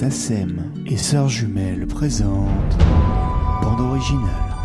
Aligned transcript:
SACEM 0.00 0.72
et 0.86 0.96
Sœurs 0.96 1.28
Jumelles 1.28 1.86
présentent 1.86 2.78
Bande 3.60 3.82
originale. 3.82 4.56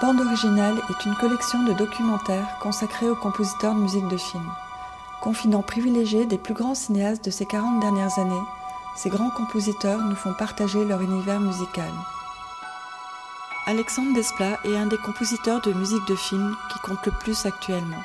Bande 0.00 0.20
originale 0.20 0.76
est 0.88 1.04
une 1.04 1.16
collection 1.16 1.64
de 1.64 1.72
documentaires 1.72 2.58
consacrés 2.62 3.10
aux 3.10 3.16
compositeurs 3.16 3.74
de 3.74 3.80
musique 3.80 4.06
de 4.06 4.16
film. 4.16 4.44
Confident 5.20 5.62
privilégié 5.62 6.26
des 6.26 6.38
plus 6.38 6.54
grands 6.54 6.76
cinéastes 6.76 7.24
de 7.24 7.32
ces 7.32 7.44
40 7.44 7.80
dernières 7.80 8.20
années, 8.20 8.44
ces 8.94 9.10
grands 9.10 9.30
compositeurs 9.30 9.98
nous 9.98 10.14
font 10.14 10.34
partager 10.34 10.84
leur 10.84 11.00
univers 11.00 11.40
musical. 11.40 11.90
Alexandre 13.66 14.12
Desplat 14.12 14.58
est 14.64 14.76
un 14.76 14.84
des 14.84 14.98
compositeurs 14.98 15.62
de 15.62 15.72
musique 15.72 16.06
de 16.06 16.14
film 16.14 16.54
qui 16.70 16.78
compte 16.80 17.06
le 17.06 17.12
plus 17.12 17.46
actuellement. 17.46 18.02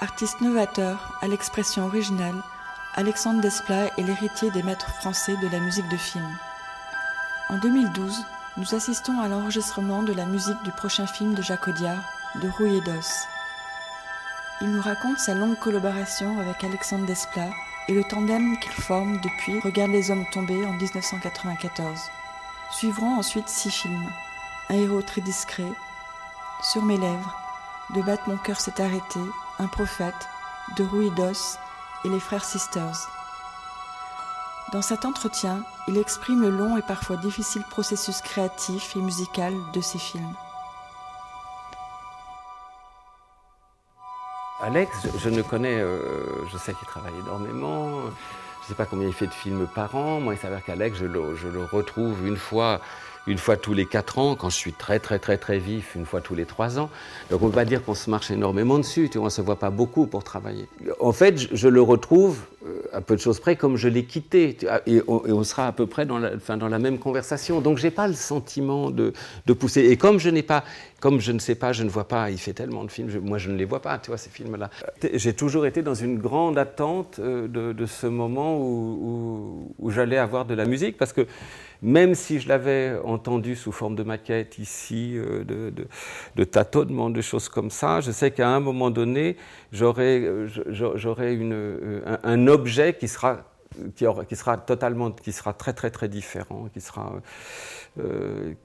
Artiste 0.00 0.40
novateur, 0.40 1.18
à 1.20 1.26
l'expression 1.26 1.86
originale, 1.86 2.36
Alexandre 2.94 3.40
Desplat 3.40 3.86
est 3.98 4.02
l'héritier 4.02 4.52
des 4.52 4.62
maîtres 4.62 4.94
français 5.00 5.34
de 5.42 5.48
la 5.48 5.58
musique 5.58 5.88
de 5.88 5.96
film. 5.96 6.38
En 7.48 7.58
2012, 7.58 8.24
nous 8.58 8.74
assistons 8.76 9.20
à 9.20 9.26
l'enregistrement 9.26 10.04
de 10.04 10.12
la 10.12 10.24
musique 10.24 10.62
du 10.62 10.70
prochain 10.70 11.08
film 11.08 11.34
de 11.34 11.42
Jacques 11.42 11.66
Audiard, 11.66 12.04
De 12.36 12.48
Rouille 12.48 12.76
et 12.76 12.80
d'Os. 12.80 13.26
Il 14.60 14.70
nous 14.70 14.82
raconte 14.82 15.18
sa 15.18 15.34
longue 15.34 15.58
collaboration 15.58 16.38
avec 16.38 16.62
Alexandre 16.62 17.06
Desplat 17.06 17.50
et 17.88 17.92
le 17.92 18.04
tandem 18.04 18.56
qu'il 18.60 18.70
forme 18.70 19.20
depuis 19.20 19.58
Regarde 19.58 19.90
les 19.90 20.12
hommes 20.12 20.26
tombés 20.30 20.64
en 20.64 20.74
1994. 20.74 21.98
Suivront 22.70 23.16
ensuite 23.16 23.48
six 23.48 23.72
films 23.72 24.08
un 24.70 24.74
héros 24.74 25.02
très 25.02 25.20
discret, 25.20 25.72
sur 26.62 26.82
mes 26.82 26.96
lèvres, 26.96 27.36
de 27.94 28.02
battre 28.02 28.28
mon 28.28 28.36
cœur 28.36 28.60
s'est 28.60 28.80
arrêté, 28.80 29.18
un 29.58 29.66
prophète, 29.66 30.28
de 30.76 30.84
rouille 30.84 31.10
d'os 31.10 31.58
et 32.04 32.08
les 32.08 32.20
frères 32.20 32.44
Sisters. 32.44 33.08
Dans 34.72 34.82
cet 34.82 35.04
entretien, 35.04 35.64
il 35.88 35.98
exprime 35.98 36.42
le 36.42 36.50
long 36.50 36.76
et 36.76 36.82
parfois 36.82 37.16
difficile 37.16 37.64
processus 37.68 38.22
créatif 38.22 38.94
et 38.94 39.00
musical 39.00 39.54
de 39.74 39.80
ses 39.80 39.98
films. 39.98 40.34
Alex, 44.62 45.08
je, 45.18 45.30
ne 45.30 45.42
connais, 45.42 45.80
euh, 45.80 46.46
je 46.52 46.58
sais 46.58 46.74
qu'il 46.74 46.86
travaille 46.86 47.18
énormément, 47.18 48.02
je 48.02 48.06
ne 48.06 48.68
sais 48.68 48.74
pas 48.74 48.86
combien 48.86 49.08
il 49.08 49.14
fait 49.14 49.26
de 49.26 49.32
films 49.32 49.66
par 49.74 49.96
an. 49.96 50.20
Moi, 50.20 50.34
il 50.34 50.38
s'avère 50.38 50.62
qu'Alex, 50.62 50.98
je 50.98 51.06
le 51.06 51.64
retrouve 51.64 52.24
une 52.24 52.36
fois 52.36 52.80
une 53.26 53.38
fois 53.38 53.56
tous 53.56 53.74
les 53.74 53.86
quatre 53.86 54.18
ans, 54.18 54.34
quand 54.34 54.50
je 54.50 54.56
suis 54.56 54.72
très 54.72 54.98
très 54.98 55.18
très 55.18 55.36
très 55.36 55.58
vif, 55.58 55.94
une 55.94 56.06
fois 56.06 56.20
tous 56.20 56.34
les 56.34 56.46
trois 56.46 56.78
ans. 56.78 56.90
Donc 57.30 57.42
on 57.42 57.46
ne 57.46 57.50
peut 57.50 57.56
pas 57.56 57.64
dire 57.64 57.84
qu'on 57.84 57.94
se 57.94 58.08
marche 58.10 58.30
énormément 58.30 58.78
dessus, 58.78 59.08
tu 59.10 59.18
vois, 59.18 59.24
on 59.24 59.26
ne 59.26 59.30
se 59.30 59.42
voit 59.42 59.58
pas 59.58 59.70
beaucoup 59.70 60.06
pour 60.06 60.24
travailler. 60.24 60.66
En 61.00 61.12
fait, 61.12 61.54
je, 61.54 61.68
le 61.68 61.82
retrouve 61.82 62.40
euh, 62.66 62.82
à 62.92 63.00
peu 63.00 63.16
de 63.16 63.20
choses 63.20 63.40
près 63.40 63.56
comme 63.56 63.76
je 63.76 63.88
l'ai 63.88 64.04
quitté, 64.04 64.56
et 64.86 65.02
on, 65.06 65.44
sera 65.44 65.66
à 65.66 65.72
peu 65.72 65.86
près 65.86 66.06
dans 66.06 66.18
la, 66.18 66.78
même 66.78 66.98
conversation. 66.98 67.60
Donc 67.60 67.78
j'ai 67.78 67.90
pas 67.90 68.08
le 68.08 68.14
sentiment 68.14 68.90
de, 68.90 69.12
pousser. 69.52 69.82
Et 69.82 69.96
comme 69.96 70.18
je 70.18 70.30
n'ai 70.30 70.42
pas, 70.42 70.64
comme 71.00 71.20
je 71.20 71.32
ne 71.32 71.38
sais 71.38 71.54
pas, 71.54 71.72
je 71.72 71.84
ne 71.84 71.90
vois 71.90 72.08
pas, 72.08 72.30
il 72.30 72.38
fait 72.38 72.52
tellement 72.52 72.84
de 72.84 72.90
films, 72.90 73.10
moi 73.22 73.38
je 73.38 73.50
ne 73.50 73.56
les 73.56 73.64
vois 73.64 73.80
pas, 73.80 73.98
tu 73.98 74.10
vois, 74.10 74.18
ces 74.18 74.30
films-là. 74.30 74.70
J'ai 75.14 75.34
toujours 75.34 75.66
été 75.66 75.82
dans 75.82 75.94
une 75.94 76.18
grande 76.18 76.58
attente 76.58 77.18
euh, 77.18 77.48
de, 77.48 77.86
ce 77.86 78.06
moment 78.06 78.58
où, 78.58 79.74
où 79.78 79.90
j'allais 79.90 80.18
avoir 80.18 80.44
de 80.44 80.54
la 80.54 80.64
musique, 80.64 80.96
parce 80.96 81.12
que 81.12 81.26
même 81.82 82.14
si 82.14 82.40
je 82.40 82.48
l'avais 82.48 82.96
entendu 83.04 83.56
sous 83.56 83.72
forme 83.72 83.96
de 83.96 84.02
maquette 84.02 84.58
ici, 84.58 85.14
euh, 85.16 85.44
de, 85.44 85.70
de, 85.70 85.86
de, 86.36 87.10
de 87.12 87.20
choses 87.20 87.48
comme 87.48 87.70
ça, 87.70 88.00
je 88.00 88.10
sais 88.10 88.30
qu'à 88.30 88.48
un 88.48 88.60
moment 88.60 88.90
donné, 88.90 89.36
j'aurai 89.72 90.20
euh, 90.20 90.48
euh, 90.66 92.16
un, 92.22 92.46
objet 92.48 92.94
qui 92.94 93.08
sera 93.08 93.44
qui, 93.94 94.36
sera 94.36 94.56
totalement, 94.56 95.10
qui 95.10 95.32
sera 95.32 95.52
très 95.52 95.72
très 95.72 95.90
très 95.90 96.08
différent, 96.08 96.68
qui 96.72 96.80
sera, 96.80 97.12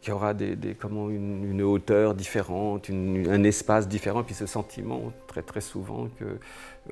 qui 0.01 0.11
aura 0.11 0.33
des, 0.33 0.75
comment 0.79 1.09
une, 1.09 1.61
hauteur 1.61 2.15
différente, 2.15 2.89
un 2.89 3.43
espace 3.43 3.87
différent, 3.87 4.23
puis 4.23 4.35
ce 4.35 4.45
sentiment 4.45 5.11
très 5.27 5.41
très 5.41 5.61
souvent 5.61 6.07
que 6.19 6.39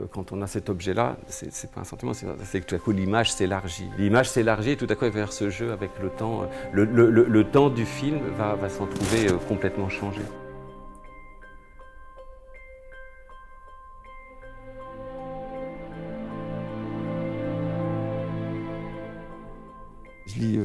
euh, 0.01 0.05
quand 0.11 0.31
on 0.31 0.41
a 0.41 0.47
cet 0.47 0.69
objet-là, 0.69 1.17
c'est 1.27 1.71
pas 1.71 1.81
un 1.81 1.83
sentiment, 1.83 2.13
c'est 2.13 2.61
que 2.61 2.65
tout 2.65 2.75
à 2.75 2.79
coup 2.79 2.91
l'image 2.91 3.31
s'élargit. 3.31 3.89
L'image 3.97 4.29
s'élargit 4.29 4.71
et 4.71 4.77
tout 4.77 4.87
à 4.89 4.95
coup 4.95 5.09
vers 5.09 5.31
ce 5.31 5.49
jeu 5.49 5.71
avec 5.71 5.91
le 6.01 6.09
temps, 6.09 6.43
euh, 6.75 6.85
le, 6.85 7.43
temps 7.43 7.69
du 7.69 7.85
film 7.85 8.19
va, 8.37 8.57
s'en 8.69 8.87
trouver 8.87 9.29
euh, 9.29 9.37
complètement 9.47 9.89
changé. 9.89 10.21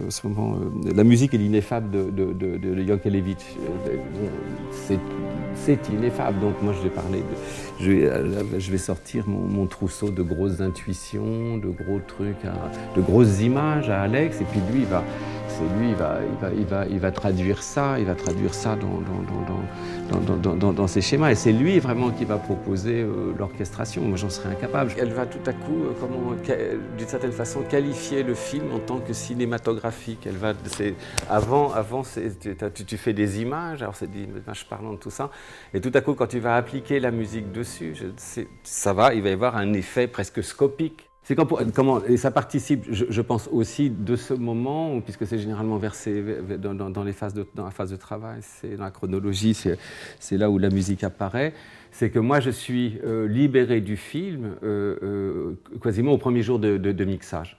En 0.09 0.11
ce 0.11 0.27
moment 0.27 0.57
La 0.95 1.05
musique 1.05 1.35
est 1.35 1.39
l'ineffable 1.39 1.91
de, 1.91 2.11
de, 2.11 2.33
de, 2.33 2.57
de 2.57 2.83
Yankelevitch. 2.83 3.45
C'est 5.55 5.89
ineffable, 5.91 6.41
donc 6.41 6.63
moi 6.63 6.73
je 6.73 6.83
vais 6.83 6.95
parler 6.95 7.19
de 7.19 7.25
euh, 7.81 8.43
je 8.59 8.71
vais, 8.71 8.79
sortir 8.79 9.29
mon, 9.29 9.67
trousseau 9.67 10.11
de 10.11 10.23
grosses 10.23 10.61
intuitions, 10.61 11.59
de 11.59 11.69
gros 11.69 12.01
trucs, 12.07 12.45
de 12.97 13.01
grosses 13.01 13.41
images 13.41 13.91
à 13.91 14.03
Alex, 14.03 14.41
et 14.41 14.45
puis 14.45 14.61
lui, 14.73 14.81
il 14.81 14.87
va, 14.87 15.05
c'est 15.49 15.79
lui, 15.79 15.91
il 15.91 15.95
va, 15.95 16.19
il, 16.57 16.65
va, 16.67 16.87
il, 16.87 16.99
va, 16.99 17.11
traduire 17.11 17.63
ça, 17.63 17.99
il 17.99 18.07
va 18.07 18.15
traduire 18.15 18.55
ça 18.55 18.77
dans, 18.77 20.73
dans, 20.73 20.87
ses 20.87 21.01
schémas. 21.01 21.31
Et 21.31 21.35
c'est 21.35 21.53
lui 21.53 21.79
vraiment 21.79 22.11
qui 22.11 22.25
va 22.25 22.37
proposer 22.37 23.03
euh, 23.03 23.33
l'orchestration. 23.39 24.03
Moi, 24.03 24.17
j'en 24.17 24.31
serais 24.31 24.51
incapable. 24.51 24.93
Elle 24.99 25.13
va 25.13 25.27
tout 25.27 25.39
à 25.47 25.53
coup, 25.53 25.85
euh, 25.85 25.93
comment, 26.01 26.35
d'une 26.97 27.09
certaine 27.09 27.33
façon, 27.33 27.63
qualifier 27.63 28.23
le 28.23 28.35
film 28.35 28.73
en 28.73 28.79
tant 28.79 28.99
que 28.99 29.13
cinématographique. 29.13 30.27
Elle 30.27 30.37
va, 30.37 30.53
avant, 31.29 31.73
avant 31.73 32.03
tu, 32.03 32.97
fais 32.97 33.13
des 33.13 33.41
images, 33.41 33.83
alors 33.83 33.97
c'est 33.97 34.11
des 34.11 34.25
images 34.25 34.69
parlantes, 34.69 35.01
tout 35.01 35.11
ça. 35.11 35.31
Et 35.75 35.81
tout 35.81 35.93
à 35.95 36.01
coup, 36.01 36.15
quand 36.15 36.29
tu 36.29 36.39
vas 36.39 36.57
appliquer 36.57 37.01
la 37.01 37.11
musique 37.11 37.53
dessus, 37.53 37.95
ça 38.63 38.93
va, 38.93 39.15
il 39.15 39.23
va 39.23 39.31
y 39.31 39.33
avoir 39.33 39.57
un 39.57 39.73
effet 39.73 40.07
presque 40.07 40.43
scopique. 40.43 41.08
C'est 41.29 41.37
comment, 41.37 42.03
et 42.07 42.17
ça 42.17 42.31
participe, 42.31 42.87
je, 42.91 43.21
pense 43.21 43.51
aussi 43.53 43.91
de 43.91 44.17
ce 44.17 44.33
moment, 44.33 44.99
puisque 45.03 45.27
c'est 45.27 45.39
généralement 45.39 45.77
versé 45.77 46.25
dans, 46.59 47.05
les 47.05 47.13
phases 47.13 47.35
dans 47.55 47.67
la 47.67 47.71
phase 47.71 47.91
de 47.91 47.97
travail, 47.97 48.39
c'est 48.41 48.77
dans 48.77 48.85
la 48.85 48.91
chronologie, 48.91 49.53
c'est 49.53 50.39
là 50.39 50.49
où 50.49 50.57
la 50.57 50.71
musique 50.71 51.05
apparaît 51.05 51.53
c'est 51.91 52.11
que 52.11 52.19
moi 52.19 52.41
je 52.41 52.51
suis 52.51 52.99
euh, 53.05 53.27
libéré 53.27 53.81
du 53.81 53.97
film 53.97 54.57
euh, 54.63 54.97
euh, 55.03 55.53
quasiment 55.83 56.13
au 56.13 56.19
premier 56.19 56.43
jour 56.43 56.59
de, 56.59 57.05
mixage. 57.05 57.57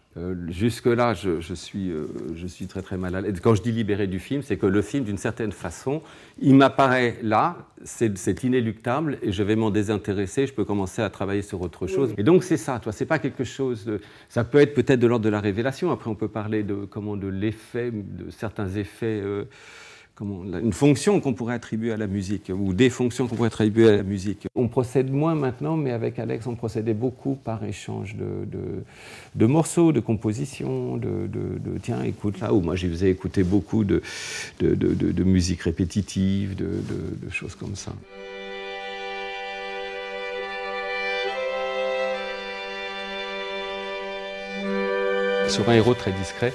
Jusque-là, 0.50 1.14
je, 1.14 1.54
suis, 1.54 1.94
je 2.36 2.48
suis 2.48 2.68
très 2.68 2.82
très 2.82 2.98
mal 2.98 3.16
à 3.16 3.22
l'aise. 3.22 3.40
Quand 3.42 3.56
je 3.56 3.62
dis 3.62 3.72
libéré 3.72 4.06
du 4.06 4.20
film, 4.20 4.42
c'est 4.42 4.58
que 4.58 4.66
le 4.66 4.82
film, 4.82 5.06
d'une 5.06 5.18
certaine 5.18 5.54
façon, 5.54 6.02
il 6.42 6.56
m'apparaît 6.56 7.18
là, 7.24 7.56
c'est 7.86 8.44
inéluctable, 8.44 9.18
et 9.22 9.32
je 9.32 9.44
vais 9.44 9.56
m'en 9.56 9.72
désintéresser, 9.72 10.46
je 10.46 10.54
peux 10.54 10.66
commencer 10.66 11.02
à 11.02 11.10
travailler 11.10 11.42
sur 11.42 11.62
autre 11.62 11.88
chose. 11.88 12.14
Et 12.18 12.24
donc 12.24 12.44
c'est 12.44 12.58
ça, 12.58 12.80
toi, 12.80 12.92
c'est 12.92 13.06
pas 13.06 13.20
quelque 13.20 13.46
chose 13.46 13.86
de... 13.86 14.02
Ça 14.28 14.44
peut 14.44 14.60
être 14.60 14.74
peut-être 14.74 15.00
de 15.00 15.08
l'ordre 15.08 15.24
de 15.24 15.30
la 15.30 15.40
révélation, 15.40 15.90
après 15.90 16.10
on 16.10 16.16
peut 16.16 16.28
parler 16.28 16.64
de, 16.64 16.86
comment, 16.86 17.16
de 17.16 17.28
l'effet, 17.28 17.90
de 17.92 18.30
certains 18.30 18.68
effets 18.76 19.24
une 20.22 20.74
fonction 20.74 21.20
qu'on 21.22 21.34
pourrait 21.34 21.54
attribuer 21.54 21.92
à 21.92 21.98
la 21.98 22.08
musique, 22.08 22.52
ou 22.54 22.74
des 22.74 22.90
fonctions 22.90 23.28
qu'on 23.28 23.36
pourrait 23.36 23.48
attribuer 23.48 23.88
à 23.88 23.98
la 23.98 24.04
musique. 24.04 24.48
On 24.56 24.68
procède 24.68 25.12
moins 25.12 25.36
maintenant, 25.36 25.78
mais 25.78 25.92
avec 25.92 26.20
Alex, 26.20 26.46
on 26.48 26.56
procédait 26.56 26.94
beaucoup 26.94 27.36
par 27.36 27.64
échange 27.64 28.16
de, 28.16 29.46
morceaux, 29.46 29.92
de 29.92 30.00
compositions, 30.00 30.98
de, 30.98 31.30
tiens, 31.82 32.04
écoute 32.04 32.40
là, 32.40 32.54
ou 32.54 32.62
moi, 32.62 32.76
je 32.76 32.88
faisais 32.88 33.10
écouter 33.10 33.44
beaucoup 33.44 33.84
de, 33.84 34.02
de, 34.60 35.24
musique 35.24 35.62
répétitive, 35.62 36.56
de, 36.56 37.30
choses 37.30 37.56
comme 37.56 37.76
ça. 37.76 37.94
Sur 45.48 45.68
un 45.68 45.74
héros 45.74 45.96
très 45.96 46.12
discret, 46.12 46.54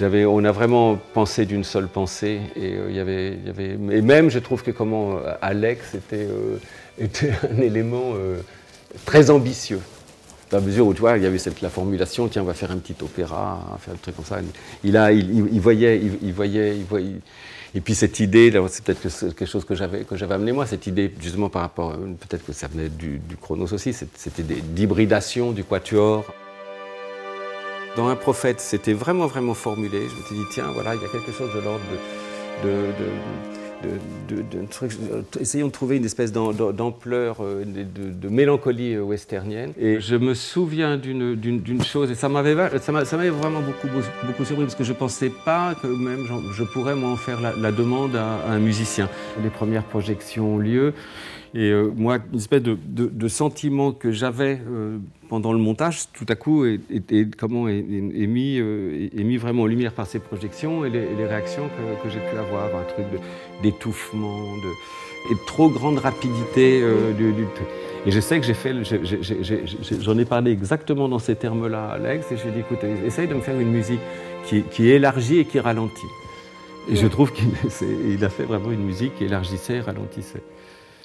on 0.00 0.44
a 0.44 0.52
vraiment 0.52 0.98
pensé 1.12 1.46
d'une 1.46 1.64
seule 1.64 1.88
pensée. 1.88 2.40
Et, 2.56 2.74
euh, 2.74 2.90
y 2.90 3.00
avait, 3.00 3.36
même, 3.76 4.30
je 4.30 4.38
trouve 4.38 4.62
que 4.62 4.70
comment 4.70 5.18
euh, 5.18 5.34
Alex 5.42 5.94
était, 5.94 6.26
euh, 6.30 6.58
était 6.98 7.32
un 7.50 7.60
élément 7.60 8.14
très 9.04 9.30
ambitieux. 9.30 9.80
Dans 10.50 10.58
la 10.58 10.64
mesure 10.64 10.86
où, 10.86 10.94
tu 10.94 11.00
vois, 11.00 11.18
il 11.18 11.22
y 11.22 11.26
avait 11.26 11.38
cette, 11.38 11.60
la 11.60 11.68
formulation, 11.68 12.26
tiens, 12.28 12.42
on 12.42 12.46
va 12.46 12.54
faire 12.54 12.70
un 12.70 12.78
petit 12.78 12.96
opéra, 13.02 13.78
faire 13.80 13.94
un 13.94 13.98
truc 13.98 14.16
comme 14.16 14.24
ça. 14.24 14.38
Il, 14.82 14.96
a, 14.96 15.10
voyait, 15.60 16.00
il, 16.22 16.32
voyait, 16.32 16.74
voyait. 16.88 17.20
Et 17.74 17.82
puis 17.82 17.94
cette 17.94 18.18
idée, 18.18 18.50
c'est 18.68 18.82
peut-être 18.82 19.34
quelque 19.34 19.44
chose 19.44 19.66
que 19.66 19.74
j'avais, 19.74 20.06
j'avais 20.12 20.34
amené 20.34 20.52
moi, 20.52 20.64
cette 20.64 20.86
idée 20.86 21.12
justement 21.20 21.50
par 21.50 21.62
rapport, 21.62 21.92
peut-être 21.92 22.46
que 22.46 22.54
ça 22.54 22.66
venait 22.66 22.88
du, 22.88 23.18
du 23.18 23.36
Chronos 23.36 23.74
aussi, 23.74 23.94
idée 24.38 24.62
d'hybridation 24.62 25.52
du 25.52 25.64
quatuor 25.64 26.24
dans 27.98 28.06
un 28.06 28.16
prophète, 28.16 28.60
c'était 28.60 28.92
vraiment, 28.92 29.26
vraiment 29.26 29.54
formulé. 29.54 29.98
Je 30.08 30.14
me 30.14 30.22
suis 30.22 30.36
dit, 30.36 30.44
tiens, 30.52 30.70
voilà, 30.72 30.94
il 30.94 31.02
y 31.02 31.04
a 31.04 31.08
quelque 31.08 31.32
chose 31.32 31.52
de 31.52 31.60
l'ordre 31.60 31.82
de, 32.62 32.92
essayons 35.40 35.66
de 35.66 35.72
trouver 35.72 35.96
une 35.96 36.04
espèce 36.04 36.30
d'ampleur, 36.32 37.38
de, 37.42 38.28
mélancolie 38.28 38.96
westernienne. 38.98 39.72
Et 39.80 40.00
je 40.00 40.14
me 40.14 40.34
souviens 40.34 40.96
d'une 40.96 41.82
chose, 41.82 42.12
et 42.12 42.14
ça 42.14 42.28
m'avait 42.28 42.54
vraiment 42.54 43.60
beaucoup, 43.60 43.88
beaucoup 44.24 44.44
surpris, 44.44 44.64
parce 44.64 44.76
que 44.76 44.84
je 44.84 44.92
ne 44.92 44.98
pensais 44.98 45.32
pas 45.44 45.74
que 45.82 45.88
même 45.88 46.24
je 46.54 46.62
pourrais 46.62 46.94
moi 46.94 47.10
en 47.10 47.16
faire 47.16 47.40
la, 47.40 47.72
demande 47.72 48.14
à, 48.14 48.44
un 48.48 48.60
musicien. 48.60 49.08
Les 49.42 49.50
premières 49.50 49.84
projections 49.84 50.54
ont 50.54 50.58
lieu. 50.58 50.94
Et 51.54 51.70
euh, 51.70 51.90
moi, 51.96 52.18
une 52.32 52.38
espèce 52.38 52.62
de, 52.62 53.28
sentiment 53.28 53.92
que 53.92 54.12
j'avais 54.12 54.60
euh, 54.70 54.98
pendant 55.28 55.52
le 55.52 55.58
montage, 55.58 56.10
tout 56.12 56.26
à 56.28 56.34
coup, 56.34 56.66
est, 56.66 56.80
comment, 57.36 57.68
est, 57.68 57.82
mis, 57.82 58.58
euh, 58.58 59.08
mis, 59.14 59.36
vraiment 59.38 59.62
en 59.62 59.66
lumière 59.66 59.92
par 59.92 60.06
ces 60.06 60.18
projections 60.18 60.84
et 60.84 60.90
les, 60.90 61.26
réactions 61.26 61.68
que, 62.02 62.10
j'ai 62.10 62.20
pu 62.20 62.36
avoir, 62.36 62.66
un 62.66 62.84
truc 62.84 63.06
d'étouffement, 63.62 64.56
de, 64.56 65.34
de 65.34 65.46
trop 65.46 65.70
grande 65.70 65.98
rapidité. 65.98 66.82
Du, 67.16 67.34
et 68.06 68.10
je 68.10 68.20
sais 68.20 68.38
que 68.38 68.46
j'ai 68.46 68.54
fait, 68.54 68.74
j'en 70.00 70.18
ai, 70.18 70.24
parlé 70.24 70.52
exactement 70.52 71.08
dans 71.08 71.18
ces 71.18 71.34
termes-là 71.34 71.86
à 71.86 71.92
Alex, 71.94 72.30
et 72.30 72.36
j'ai 72.36 72.50
dit, 72.50 72.60
écoute, 72.60 72.84
essaye 73.06 73.26
de 73.26 73.34
me 73.34 73.40
faire 73.40 73.58
une 73.58 73.70
musique 73.70 74.00
qui 74.70 74.88
élargit 74.88 75.38
et 75.38 75.44
qui 75.46 75.60
ralentit. 75.60 76.06
Et 76.90 76.96
je 76.96 77.06
trouve 77.06 77.32
qu'il 77.32 78.24
a 78.24 78.28
fait 78.28 78.44
vraiment 78.44 78.70
une 78.70 78.84
musique 78.84 79.14
qui 79.16 79.24
élargissait 79.24 79.76
et 79.76 79.80
ralentissait 79.80 80.42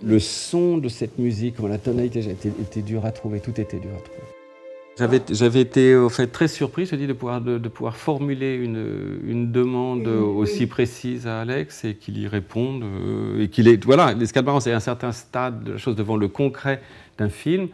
le 0.04 0.20
son 0.20 0.78
de 0.78 0.90
cette 0.90 1.18
musique, 1.18 1.56
la 1.68 1.78
tonalité 1.78 2.20
était, 2.20 2.50
était 2.50 2.82
dur 2.82 3.06
à 3.06 3.12
trouver, 3.12 3.40
tout 3.40 3.60
était 3.60 3.80
dur 3.80 3.92
à 3.98 4.02
trouver. 4.02 4.24
J'avais 5.32 5.62
été 5.62 5.96
au 5.96 6.10
fait 6.10 6.28
très 6.28 6.48
surpris, 6.48 6.86
je 6.86 6.96
dis, 6.96 7.08
de 7.08 7.14
pouvoir, 7.14 7.42
de, 7.42 7.58
pouvoir 7.68 7.98
formuler 7.98 8.54
une, 8.56 9.20
une, 9.26 9.52
demande 9.52 10.06
aussi 10.06 10.68
précise 10.68 11.26
à 11.26 11.42
Alex 11.42 11.84
et 11.84 11.96
qu'il 11.96 12.20
y 12.20 12.28
réponde. 12.28 12.84
Euh, 12.84 13.42
et 13.42 13.48
qu'il 13.48 13.68
est, 13.68 13.84
voilà, 13.84 14.14
l'escalade 14.14 14.62
c'est 14.62 14.72
un 14.72 14.80
certain 14.80 15.12
stade 15.12 15.64
de 15.64 15.72
la 15.72 15.78
chose 15.80 15.96
devant 15.96 16.16
le 16.16 16.28
concret 16.28 16.80
d'un 17.18 17.30
film. 17.30 17.70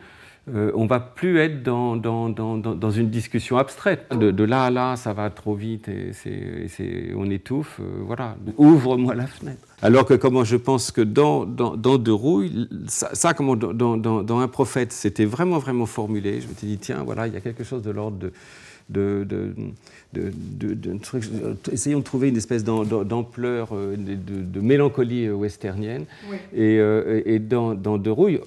Euh, 0.55 0.71
on 0.75 0.85
va 0.85 0.99
plus 0.99 1.37
être 1.39 1.63
dans, 1.63 1.95
dans, 1.95 2.29
dans, 2.29 2.57
dans 2.57 2.91
une 2.91 3.09
discussion 3.09 3.57
abstraite. 3.57 4.07
De, 4.11 4.43
là 4.43 4.63
à 4.65 4.69
là, 4.69 4.95
ça 4.95 5.13
va 5.13 5.29
trop 5.29 5.55
vite 5.55 5.87
et, 5.87 6.11
c'est, 6.13 7.13
on 7.15 7.29
étouffe. 7.29 7.79
Euh, 7.79 8.01
voilà, 8.05 8.35
ouvre-moi 8.57 9.15
la 9.15 9.27
fenêtre. 9.27 9.67
Alors 9.81 10.05
que 10.05 10.13
comment 10.13 10.43
je 10.43 10.57
pense 10.57 10.91
que 10.91 11.01
dans, 11.01 11.45
dans, 11.45 11.97
De 11.97 12.11
Rouille, 12.11 12.67
ça, 12.87 13.33
comment 13.33 13.55
dans, 13.55 13.97
dans, 13.97 14.39
Un 14.39 14.47
prophète, 14.47 14.91
c'était 14.91 15.25
vraiment, 15.25 15.57
vraiment 15.57 15.85
formulé. 15.85 16.41
Je 16.41 16.47
me 16.47 16.53
suis 16.53 16.67
dit, 16.67 16.77
tiens, 16.77 17.03
voilà, 17.03 17.27
il 17.27 17.33
y 17.33 17.37
a 17.37 17.41
quelque 17.41 17.63
chose 17.63 17.81
de 17.81 17.91
l'ordre 17.91 18.17
de 18.17 18.33
de, 18.89 19.53
essayons 21.71 21.99
de 21.99 22.03
trouver 22.03 22.29
une 22.29 22.37
espèce 22.37 22.63
d'ampleur, 22.63 23.69
euh, 23.73 23.95
de, 23.95 24.59
mélancolie 24.59 25.27
euh, 25.27 25.33
westernienne. 25.33 26.05
Et, 26.53 26.79
euh, 26.79 27.21
et, 27.25 27.39
dans, 27.39 27.75
De 27.75 28.09
Rouille, 28.09 28.41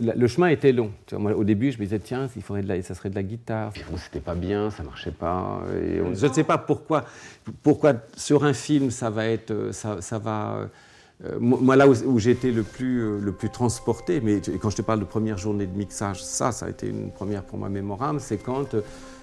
le 0.00 0.26
chemin 0.26 0.48
était 0.48 0.72
long. 0.72 0.90
au 1.12 1.44
début, 1.44 1.72
je 1.72 1.78
me 1.78 1.84
disais, 1.84 1.98
tiens, 1.98 2.28
il 2.36 2.42
faudrait 2.42 2.62
de 2.62 2.68
la, 2.68 2.82
ça 2.82 2.94
serait 2.94 3.10
de 3.10 3.14
la 3.14 3.22
guitare. 3.22 3.72
Bon, 3.90 3.96
C'était 3.96 4.20
pas 4.20 4.34
bien, 4.34 4.70
ça 4.70 4.82
marchait 4.82 5.10
pas. 5.10 5.62
Et 5.74 5.98
je 6.14 6.26
ne 6.26 6.32
sais 6.32 6.44
pas 6.44 6.58
pourquoi, 6.58 7.04
pourquoi 7.62 7.94
sur 8.16 8.44
un 8.44 8.52
film, 8.52 8.90
ça 8.90 9.10
va 9.10 9.26
être. 9.26 9.70
Ça, 9.72 10.00
ça 10.00 10.18
va, 10.18 10.68
moi, 11.38 11.76
là 11.76 11.88
où, 11.88 12.18
j'ai 12.18 12.32
été 12.32 12.50
le 12.50 12.62
plus, 12.62 13.20
le 13.20 13.32
plus 13.32 13.50
transporté, 13.50 14.20
mais 14.20 14.40
quand 14.60 14.70
je 14.70 14.76
te 14.76 14.82
parle 14.82 15.00
de 15.00 15.04
première 15.04 15.38
journée 15.38 15.66
de 15.66 15.76
mixage, 15.76 16.22
ça, 16.22 16.52
ça 16.52 16.66
a 16.66 16.70
été 16.70 16.88
une 16.88 17.10
première 17.10 17.44
pour 17.44 17.58
moi 17.58 17.68
mémorable, 17.68 18.20
c'est 18.20 18.38
quand 18.38 18.74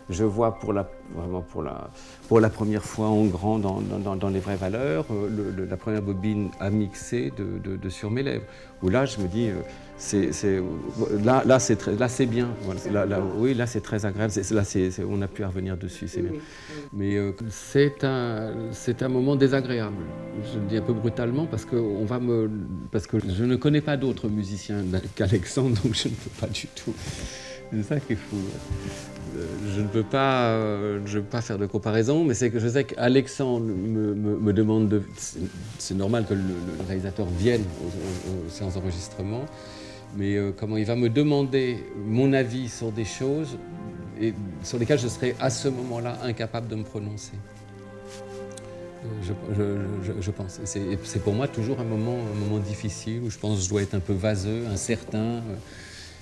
je 0.10 0.24
vois 0.24 0.56
pour 0.60 0.74
la, 0.74 0.90
vraiment 1.16 1.42
pour 1.42 1.62
la, 1.64 1.90
pour 2.28 2.40
la 2.40 2.50
première 2.50 2.84
fois 2.84 3.08
en 3.08 3.26
grand 3.26 3.60
dans, 3.60 3.82
dans, 3.82 4.16
dans 4.16 4.30
les 4.30 4.40
vraies 4.40 4.56
valeurs 4.56 5.06
euh, 5.12 5.68
la 5.70 5.78
première 5.78 6.02
bobine 6.02 6.50
à 6.60 6.70
mixer 6.70 7.32
de, 7.38 7.78
de, 7.78 7.90
Sur 7.90 8.12
mes 8.12 8.24
lèvres. 8.24 8.46
Où 8.82 8.90
là, 8.90 9.06
je 9.06 9.20
me 9.20 9.28
dis, 9.28 9.50
euh, 9.50 9.56
c'est, 9.98 10.32
là, 11.24 11.44
là, 11.46 11.60
c'est, 11.60 11.86
là, 11.88 12.08
c'est 12.08 12.26
bien. 12.26 12.50
Là, 12.92 13.06
là, 13.06 13.20
oui, 13.38 13.54
là, 13.54 13.68
c'est 13.68 13.82
très 13.82 14.06
agréable. 14.06 14.34
là, 14.52 14.64
c'est, 14.64 14.92
on 15.04 15.22
a 15.22 15.28
pu 15.28 15.44
revenir 15.44 15.76
dessus, 15.76 16.08
c'est 16.08 16.22
bien. 16.22 16.40
Mais 16.94 17.18
euh, 17.18 17.34
c'est, 17.50 18.04
un, 18.04 18.54
c'est 18.72 19.04
un 19.04 19.10
moment 19.10 19.36
désagréable. 19.36 20.04
Je 20.54 20.60
le 20.60 20.66
dis 20.66 20.78
un 20.78 20.82
peu 20.82 20.94
brutalement 20.94 21.46
parce 21.46 21.66
que, 21.66 21.76
on 21.76 22.06
va 22.06 22.20
me, 22.20 22.50
parce 22.92 23.08
que 23.08 23.18
je 23.20 23.44
ne 23.44 23.56
connais 23.58 23.82
pas 23.82 23.98
d'autres 23.98 24.30
musiciens 24.30 24.84
qu'Alexandre, 25.16 25.82
donc 25.84 25.94
je 25.94 26.08
ne 26.08 26.14
peux 26.14 26.32
pas 26.40 26.48
du 26.48 26.68
tout. 26.68 26.94
C'est 27.72 27.84
ça 27.84 28.00
qui 28.00 28.14
est 28.14 28.16
fou. 28.16 28.38
Euh, 29.38 29.46
je 29.76 29.82
ne 29.82 29.88
peux 29.88 30.04
pas, 30.04 30.48
euh, 30.50 31.02
je 31.06 31.20
pas 31.20 31.42
faire 31.42 31.58
de 31.58 31.68
comparaison, 31.68 32.24
mais 32.24 32.34
c'est 32.34 32.50
que 32.50 32.60
je 32.60 32.68
sais 32.68 32.84
qu'Alexandre 32.84 33.66
me, 33.66 34.54
demande 34.54 34.90
de. 34.90 35.04
C'est 35.78 35.94
normal 35.96 36.26
que 36.28 36.34
le, 36.34 36.42
réalisateur 36.88 37.28
vienne 37.28 37.64
aux, 37.86 38.50
séances 38.50 38.74
d'enregistrement, 38.74 39.46
mais 40.18 40.36
euh, 40.36 40.52
comment 40.58 40.78
il 40.78 40.86
va 40.86 40.96
me 40.96 41.10
demander 41.10 41.86
mon 42.06 42.34
avis 42.34 42.70
sur 42.70 42.92
des 42.92 43.06
choses 43.06 43.58
et 44.20 44.34
sur 44.64 44.80
lesquelles 44.80 45.00
je 45.00 45.08
serais 45.08 45.36
à 45.40 45.50
ce 45.50 45.68
moment-là 45.68 46.18
incapable 46.24 46.68
de 46.68 46.76
me 46.76 46.84
prononcer. 46.84 47.34
Je, 49.24 50.32
pense. 50.32 50.60
C'est 50.66 51.24
pour 51.24 51.34
moi 51.34 51.48
toujours 51.48 51.80
un 51.80 51.86
moment, 51.86 52.18
un 52.18 52.40
moment 52.40 52.60
difficile 52.60 53.22
où 53.24 53.30
je 53.30 53.38
pense 53.38 53.60
que 53.60 53.64
je 53.64 53.70
dois 53.70 53.82
être 53.84 53.94
un 53.94 54.02
peu 54.02 54.12
vaseux, 54.12 54.66
incertain. 54.68 55.42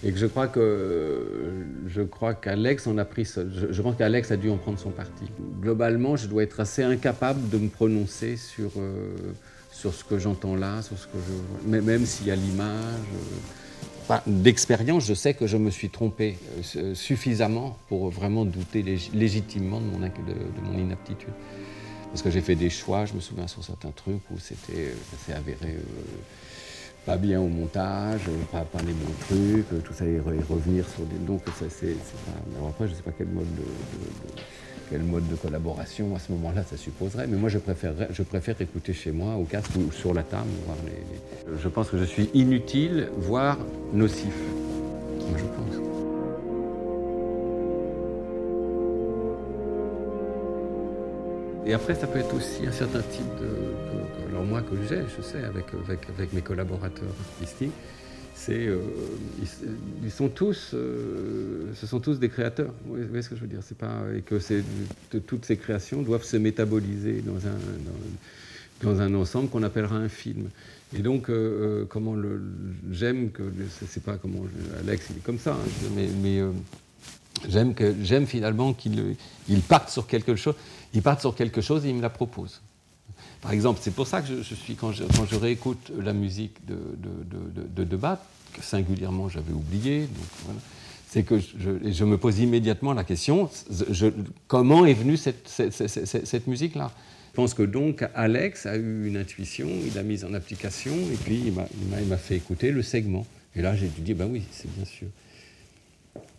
Et 0.04 0.12
que 0.12 0.18
je 0.18 0.28
crois 0.28 0.48
que 0.48 1.26
je 1.88 2.02
crois 2.02 2.36
qu'Alex 2.36 2.86
en 2.86 2.98
a 2.98 3.06
pris. 3.06 3.26
Je, 3.26 3.82
pense 3.82 3.96
qu'Alex 3.96 4.32
a 4.32 4.38
dû 4.38 4.50
en 4.50 4.58
prendre 4.58 4.78
son 4.78 4.92
parti. 4.92 5.26
Globalement, 5.60 6.16
je 6.16 6.28
dois 6.28 6.44
être 6.44 6.60
assez 6.60 6.84
incapable 6.84 7.50
de 7.50 7.58
me 7.58 7.68
prononcer 7.68 8.38
sur 8.38 8.72
euh, 8.78 9.16
sur 9.72 9.94
ce 9.94 10.04
que 10.04 10.20
j'entends 10.20 10.56
là, 10.56 10.82
sur 10.84 10.98
ce 10.98 11.08
que 11.08 11.18
je 11.18 11.68
mais 11.70 11.82
même 11.82 12.06
s'il 12.06 12.28
y 12.28 12.32
a 12.32 12.36
l'image. 12.36 13.06
Euh, 14.10 14.18
d'expérience, 14.26 15.06
je 15.06 15.14
sais 15.14 15.34
que 15.34 15.48
je 15.48 15.58
me 15.58 15.70
suis 15.70 15.90
trompé 15.90 16.38
euh, 16.78 16.96
suffisamment 16.96 17.78
pour 17.90 18.10
vraiment 18.10 18.46
douter 18.46 18.82
légitimement 19.14 19.82
de 19.82 19.86
mon, 19.86 20.00
de, 20.00 20.62
mon 20.64 20.80
inaptitude. 20.80 21.34
Parce 22.12 22.22
que 22.22 22.32
j'ai 22.32 22.40
fait 22.40 22.56
des 22.56 22.70
choix, 22.70 23.06
je 23.06 23.14
me 23.14 23.20
souviens 23.20 23.48
sur 23.48 23.66
certains 23.66 23.92
trucs 23.92 24.22
où 24.32 24.40
c'était 24.40 24.94
avéré 25.34 25.76
pas 27.07 27.15
bien 27.15 27.39
au 27.39 27.48
montage, 27.48 28.19
pas, 28.51 28.65
pas 28.65 28.80
les 28.80 28.92
bons 28.92 29.15
trucs, 29.21 29.83
tout 29.86 29.94
ça 29.94 30.06
et, 30.06 30.19
revenir 30.19 30.86
sur 30.89 31.05
des. 31.05 31.15
Donc 31.25 31.41
ça 31.58 31.65
c'est 31.70 31.96
pas. 31.96 32.67
après 32.67 32.89
je 32.89 32.96
sais 32.96 33.01
pas 33.01 33.13
quel 33.17 33.27
mode 33.27 33.48
de, 33.55 33.63
quel 34.89 35.03
mode 35.03 35.25
de 35.29 35.36
collaboration 35.36 36.13
à 36.17 36.20
ce 36.20 36.34
moment-là 36.34 36.63
ça 36.63 36.75
supposerait, 36.75 37.25
mais 37.27 37.38
moi 37.38 37.48
je 37.48 37.60
préfère, 37.60 37.93
je 38.12 38.24
préfère 38.24 38.62
écouter 38.62 38.91
chez 38.91 39.13
moi 39.13 39.36
au 39.36 39.46
casque 39.46 39.72
ou 39.77 39.89
sur 39.93 40.13
la 40.13 40.24
table. 40.24 40.50
Voir 40.65 40.77
les, 40.86 41.58
Je 41.58 41.70
pense 41.70 41.89
que 41.89 41.98
je 41.98 42.03
suis 42.03 42.29
inutile, 42.34 43.08
voire 43.17 43.58
nocif. 43.93 44.36
je 45.38 45.43
pense. 45.43 45.87
Et 51.67 51.74
après, 51.74 51.95
ça 51.95 52.07
peut 52.07 52.19
être 52.19 52.33
aussi 52.33 52.65
un 52.65 52.71
certain 52.71 53.01
type 53.01 53.27
de. 53.41 54.29
alors, 54.29 54.45
moi, 54.45 54.62
que 54.62 54.75
j'ai, 54.88 55.01
je 55.17 55.21
sais, 55.21 55.43
avec, 55.43 55.65
avec, 56.17 56.31
mes 56.31 56.41
collaborateurs 56.41 57.09
artistiques, 57.33 57.74
c'est. 58.33 58.67
Euh, 58.67 58.79
ils, 60.01 60.12
sont 60.12 60.29
tous. 60.29 60.71
Euh, 60.74 61.65
ce 61.75 61.86
sont 61.86 62.00
tous 62.00 62.19
des 62.19 62.29
créateurs. 62.29 62.74
Vous 62.86 62.95
voyez 62.95 63.21
ce 63.21 63.29
que 63.29 63.36
je 63.36 63.41
veux 63.41 63.47
dire? 63.47 63.59
C'est 63.63 63.77
pas, 63.77 64.03
Et 64.15 64.21
que 64.21 64.38
toutes 65.17 65.43
ces 65.43 65.57
créations 65.57 66.03
doivent 66.03 66.24
se 66.24 66.38
métaboliser 66.38 67.21
dans 67.21 67.45
un, 67.45 68.89
dans, 68.89 69.01
un 69.01 69.13
ensemble 69.15 69.50
qu'on 69.50 69.63
appellera 69.63 69.97
un 69.97 70.09
film. 70.09 70.47
Et 70.97 71.01
donc, 71.01 71.29
euh, 71.29 71.83
comment 71.89 72.15
le. 72.15 72.41
J'aime 72.91 73.31
que. 73.31 73.43
C'est 73.89 74.03
pas 74.03 74.15
comment. 74.15 74.45
Alex, 74.79 75.07
il 75.09 75.17
est 75.17 75.24
comme 75.24 75.39
ça, 75.39 75.51
hein, 75.55 75.89
mais 75.97 76.41
J'aime, 77.48 77.74
que, 77.74 77.96
j'aime 78.03 78.25
finalement 78.25 78.74
qu'il 78.74 79.15
il 79.48 79.62
parte 79.62 79.89
sur 79.89 80.08
quelque 80.08 80.36
chose. 80.36 80.56
Il 80.94 81.01
part 81.01 81.20
sur 81.20 81.36
quelque 81.36 81.62
chose 81.62 81.86
et 81.86 81.89
il 81.89 81.96
me 81.96 82.01
la 82.01 82.10
propose. 82.10 82.62
Par 83.41 83.51
exemple, 83.51 83.79
c'est 83.82 83.94
pour 83.94 84.08
ça 84.08 84.22
que 84.22 84.27
je, 84.41 84.56
suis, 84.56 84.75
quand 84.75 84.91
je, 84.91 85.36
réécoute 85.36 85.91
la 85.98 86.13
musique 86.13 86.65
de, 86.65 86.77
de, 87.75 87.84
de, 87.84 87.98
que 88.53 88.62
singulièrement 88.62 89.29
j'avais 89.29 89.53
oublié, 89.53 90.08
c'est 91.10 91.24
que 91.24 91.39
je, 91.39 92.03
me 92.03 92.17
pose 92.17 92.39
immédiatement 92.39 92.94
la 92.94 93.03
question 93.03 93.50
comment 94.48 94.86
est 94.86 94.94
venue 94.94 95.17
cette, 95.17 95.48
cette, 95.48 95.72
cette, 96.25 96.48
musique-là? 96.48 96.91
Je 97.32 97.36
pense 97.36 97.53
que 97.53 97.63
donc 97.63 98.03
Alex 98.15 98.65
a 98.65 98.77
eu 98.77 99.08
une 99.08 99.17
intuition, 99.17 99.67
il 99.86 99.94
l'a 99.94 100.03
mise 100.03 100.25
en 100.25 100.34
application 100.34 100.94
et 100.94 101.17
puis 101.24 101.44
il 101.46 101.53
m'a, 101.53 101.67
il 102.01 102.08
m'a, 102.08 102.17
fait 102.17 102.36
écouter 102.36 102.72
le 102.72 102.82
segment. 102.82 103.27
Et 103.56 103.62
là, 103.62 103.75
j'ai 103.75 103.88
dit, 103.88 104.15
ben 104.15 104.27
oui, 104.29 104.44
c'est 104.51 104.72
bien 104.75 104.86
sûr. 104.86 105.08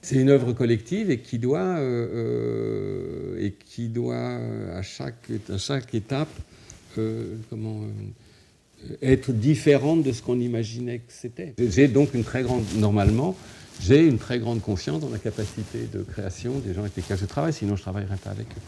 C'est 0.03 0.17
une 0.17 0.31
œuvre 0.31 0.53
collective 0.53 1.11
et 1.11 1.19
qui 1.19 1.39
doit, 1.39 1.61
euh, 1.61 3.35
euh, 3.35 3.45
et 3.45 3.53
qui 3.53 3.89
doit 3.89 4.39
à, 4.75 4.83
chaque, 4.83 5.29
à 5.53 5.59
chaque 5.59 5.95
étape 5.95 6.29
euh, 6.99 7.37
être 9.03 9.33
différente 9.33 10.03
de 10.03 10.13
ce 10.13 10.23
qu'on 10.23 10.39
imaginait 10.39 10.99
que 10.99 11.13
c'était. 11.13 11.55
J'ai 11.59 11.89
donc 11.89 12.15
une 12.15 12.25
très 12.25 12.43
grande, 12.43 12.65
normalement, 12.77 13.37
j'ai 13.81 14.07
une 14.07 14.19
très 14.19 14.39
grande 14.39 14.61
confiance 14.61 15.01
dans 15.01 15.11
la 15.11 15.19
capacité 15.19 15.89
de 15.93 16.03
création 16.03 16.59
des 16.61 16.75
gens 16.75 16.83
avec 16.83 16.97
lesquels 16.97 17.19
je 17.19 17.27
travaille, 17.27 17.53
sinon 17.53 17.77
je 17.77 17.81
ne 17.81 17.85
travaillerais 17.85 18.17
pas 18.17 18.31
avec 18.31 18.47
eux. 18.47 18.61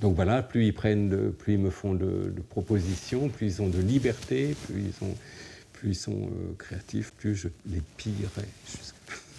donc 0.00 0.14
voilà, 0.14 0.42
plus 0.42 0.66
ils 0.66 0.74
prennent, 0.74 1.32
plus 1.32 1.54
ils 1.54 1.58
me 1.58 1.70
font 1.70 1.94
de, 1.94 2.32
propositions, 2.48 3.28
plus 3.28 3.46
ils 3.46 3.62
ont 3.62 3.68
de 3.68 3.80
liberté, 3.80 4.54
plus 4.66 4.80
ils, 4.80 5.04
ont, 5.04 5.14
plus 5.72 5.90
ils 5.90 5.94
sont 5.96 6.30
créatifs, 6.56 7.12
plus 7.18 7.34
je 7.34 7.48
les 7.70 7.82
pillerai. 7.96 8.46